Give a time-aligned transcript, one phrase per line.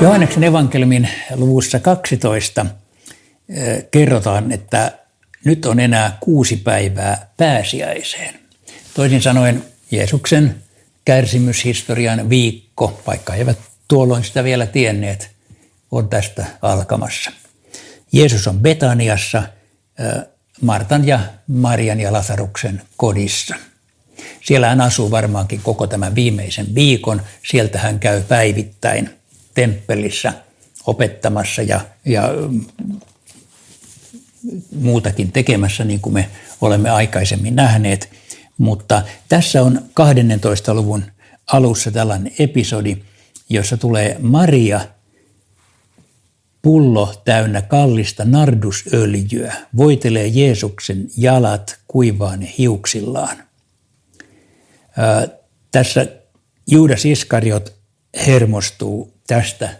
[0.00, 2.66] Johanneksen evankeliumin luvussa 12
[3.90, 4.98] kerrotaan, että
[5.44, 8.34] nyt on enää kuusi päivää pääsiäiseen.
[8.94, 10.54] Toisin sanoen Jeesuksen
[11.04, 13.58] kärsimyshistorian viikko, vaikka he eivät
[13.88, 15.30] tuolloin sitä vielä tienneet,
[15.90, 17.30] on tästä alkamassa.
[18.12, 19.42] Jeesus on Betaniassa
[20.60, 23.54] Martan ja Marian ja Lasaruksen kodissa.
[24.44, 27.22] Siellä hän asuu varmaankin koko tämän viimeisen viikon.
[27.50, 29.17] Sieltä hän käy päivittäin
[29.58, 30.32] temppelissä
[30.86, 32.30] opettamassa ja, ja
[34.74, 36.28] muutakin tekemässä, niin kuin me
[36.60, 38.10] olemme aikaisemmin nähneet.
[38.58, 40.74] Mutta tässä on 12.
[40.74, 41.04] luvun
[41.52, 42.96] alussa tällainen episodi,
[43.50, 44.80] jossa tulee Maria
[46.62, 53.36] pullo täynnä kallista nardusöljyä, voitelee Jeesuksen jalat kuivaan hiuksillaan.
[54.96, 55.28] Ää,
[55.70, 56.06] tässä
[56.70, 57.74] Juudas Iskariot
[58.26, 59.76] hermostuu tästä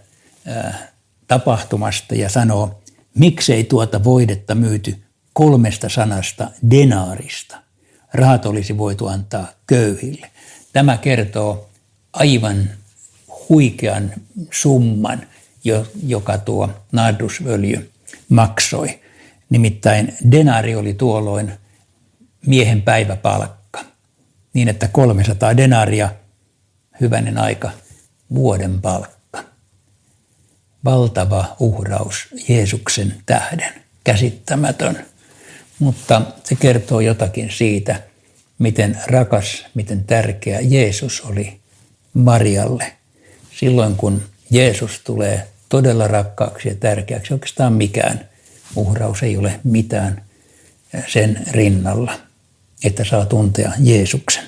[1.26, 2.82] tapahtumasta ja sanoo,
[3.14, 7.56] miksei tuota voidetta myyty kolmesta sanasta denaarista.
[8.14, 10.30] Rahat olisi voitu antaa köyhille.
[10.72, 11.68] Tämä kertoo
[12.12, 12.70] aivan
[13.48, 14.12] huikean
[14.50, 15.26] summan,
[16.02, 17.90] joka tuo nardusöljy
[18.28, 19.00] maksoi.
[19.50, 21.52] Nimittäin denari oli tuolloin
[22.46, 23.84] miehen päiväpalkka,
[24.52, 26.10] niin että 300 denaria,
[27.00, 27.70] hyvänen aika,
[28.34, 29.17] vuoden palkka.
[30.84, 33.72] Valtava uhraus Jeesuksen tähden,
[34.04, 35.06] käsittämätön.
[35.78, 38.02] Mutta se kertoo jotakin siitä,
[38.58, 41.60] miten rakas, miten tärkeä Jeesus oli
[42.14, 42.92] Marialle.
[43.60, 48.28] Silloin kun Jeesus tulee todella rakkaaksi ja tärkeäksi, oikeastaan mikään
[48.76, 50.22] uhraus ei ole mitään
[51.06, 52.12] sen rinnalla,
[52.84, 54.44] että saa tuntea Jeesuksen.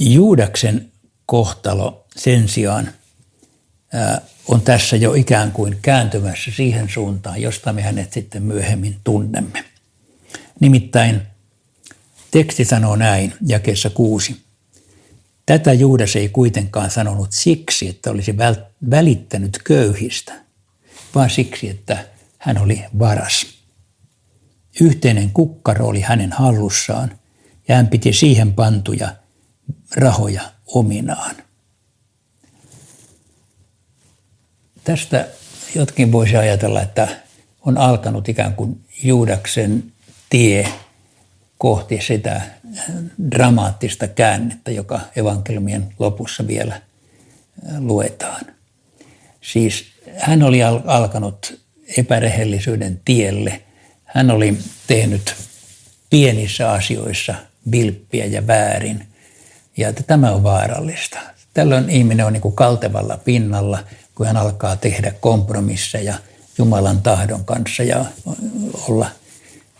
[0.00, 0.90] Juudaksen
[1.26, 2.92] kohtalo sen sijaan
[4.48, 9.64] on tässä jo ikään kuin kääntymässä siihen suuntaan, josta me hänet sitten myöhemmin tunnemme.
[10.60, 11.22] Nimittäin
[12.30, 14.42] teksti sanoo näin, jakeessa kuusi.
[15.46, 18.34] Tätä Juudas ei kuitenkaan sanonut siksi, että olisi
[18.90, 20.32] välittänyt köyhistä,
[21.14, 22.04] vaan siksi, että
[22.38, 23.46] hän oli varas.
[24.80, 27.18] Yhteinen kukkaro oli hänen hallussaan
[27.68, 29.16] ja hän piti siihen pantuja
[29.96, 31.36] rahoja ominaan.
[34.84, 35.26] Tästä
[35.74, 37.08] jotkin voisi ajatella, että
[37.60, 39.84] on alkanut ikään kuin Juudaksen
[40.30, 40.68] tie
[41.58, 42.40] kohti sitä
[43.30, 46.80] dramaattista käännettä, joka evankeliumien lopussa vielä
[47.78, 48.46] luetaan.
[49.40, 49.84] Siis
[50.18, 51.60] hän oli alkanut
[51.96, 53.62] epärehellisyyden tielle.
[54.04, 55.34] Hän oli tehnyt
[56.10, 57.34] pienissä asioissa
[57.70, 59.06] vilppiä ja väärin.
[59.76, 61.18] Ja että tämä on vaarallista.
[61.54, 63.84] Tällöin ihminen on niin kuin kaltevalla pinnalla,
[64.14, 66.14] kun hän alkaa tehdä kompromisseja
[66.58, 68.04] Jumalan tahdon kanssa ja
[68.88, 69.10] olla–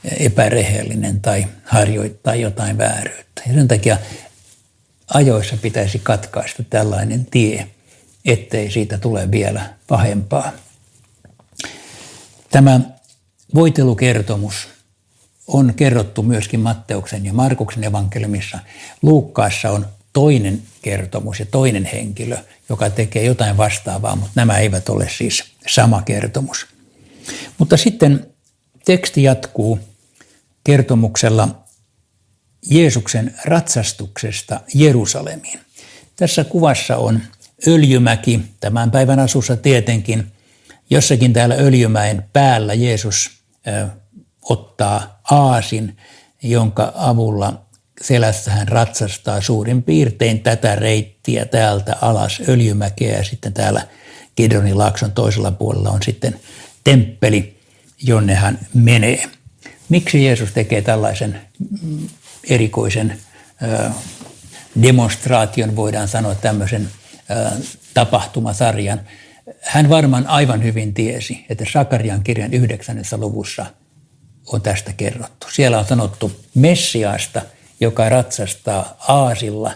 [0.05, 3.43] epärehellinen tai harjoittaa jotain vääryyttä.
[3.47, 3.97] Ja sen takia
[5.15, 7.69] ajoissa pitäisi katkaista tällainen tie,
[8.25, 10.53] ettei siitä tule vielä pahempaa.
[12.51, 12.81] Tämä
[13.55, 14.69] voitelukertomus
[15.47, 18.59] on kerrottu myöskin Matteuksen ja Markuksen evankeliumissa.
[19.03, 22.37] Luukkaassa on toinen kertomus ja toinen henkilö,
[22.69, 26.67] joka tekee jotain vastaavaa, mutta nämä eivät ole siis sama kertomus.
[27.59, 28.27] Mutta sitten
[28.85, 29.79] teksti jatkuu
[30.65, 31.65] kertomuksella
[32.71, 35.61] Jeesuksen ratsastuksesta Jerusalemiin.
[36.17, 37.21] Tässä kuvassa on
[37.67, 40.33] Öljymäki, tämän päivän asussa tietenkin.
[40.91, 43.31] Jossakin täällä Öljymäen päällä Jeesus
[44.43, 45.97] ottaa aasin,
[46.43, 47.62] jonka avulla
[48.01, 53.87] selässä hän ratsastaa suurin piirtein tätä reittiä täältä alas Öljymäkeä ja sitten täällä
[54.37, 56.41] Kidronin laakson toisella puolella on sitten
[56.85, 57.61] temppeli,
[58.03, 59.25] jonne hän menee.
[59.89, 61.41] Miksi Jeesus tekee tällaisen
[62.49, 63.19] erikoisen
[64.83, 66.89] demonstraation, voidaan sanoa tämmöisen
[67.95, 69.01] tapahtumasarjan?
[69.61, 73.67] Hän varmaan aivan hyvin tiesi, että Sakarian kirjan yhdeksännessä luvussa
[74.47, 75.47] on tästä kerrottu.
[75.53, 77.43] Siellä on sanottu Messiaasta,
[77.83, 79.73] joka ratsastaa aasilla,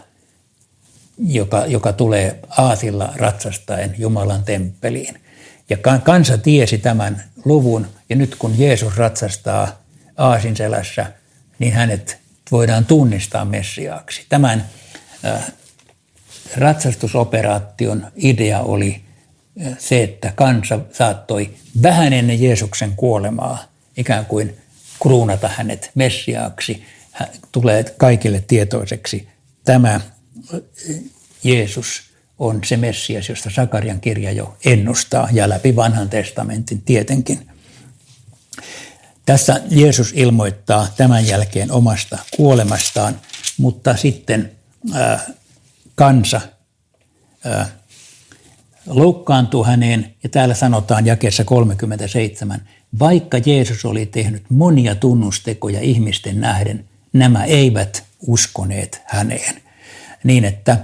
[1.19, 5.21] joka, joka tulee aasilla ratsastaen Jumalan temppeliin.
[5.71, 9.83] Ja kansa tiesi tämän luvun, ja nyt kun Jeesus ratsastaa
[10.17, 11.13] aasinselässä,
[11.59, 12.19] niin hänet
[12.51, 14.27] voidaan tunnistaa Messiaaksi.
[14.29, 14.67] Tämän
[16.57, 19.01] ratsastusoperaation idea oli
[19.79, 21.51] se, että kansa saattoi
[21.83, 23.65] vähän ennen Jeesuksen kuolemaa
[23.97, 24.57] ikään kuin
[25.03, 26.85] kruunata hänet Messiaaksi.
[27.53, 29.29] Tulee kaikille tietoiseksi,
[29.65, 30.01] tämä
[31.45, 32.03] Jeesus
[32.39, 37.51] on se Messias, josta Sakarian kirja jo ennustaa ja läpi vanhan testamentin tietenkin.
[39.27, 43.21] Tässä Jeesus ilmoittaa tämän jälkeen omasta kuolemastaan,
[43.59, 44.53] mutta sitten
[44.95, 45.21] ää,
[45.95, 46.41] kansa
[47.45, 47.69] ää,
[48.87, 52.69] loukkaantuu häneen ja täällä sanotaan jakeessa 37,
[52.99, 56.85] vaikka Jeesus oli tehnyt monia tunnustekoja ihmisten nähden,
[57.19, 59.63] nämä eivät uskoneet häneen.
[60.25, 60.79] Niin että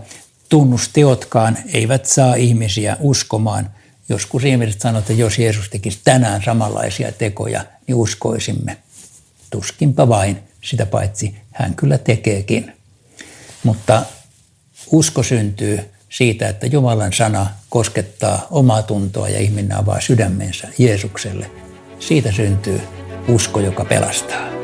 [0.48, 3.70] tunnusteotkaan eivät saa ihmisiä uskomaan.
[4.08, 8.76] Joskus ihmiset sanovat, että jos Jeesus tekisi tänään samanlaisia tekoja, niin uskoisimme.
[9.50, 12.72] Tuskinpa vain, sitä paitsi hän kyllä tekeekin.
[13.64, 14.02] Mutta
[14.90, 21.50] usko syntyy siitä, että Jumalan sana koskettaa omaa tuntoa ja ihminen avaa sydämensä Jeesukselle.
[21.98, 22.80] Siitä syntyy
[23.28, 24.61] usko, joka pelastaa.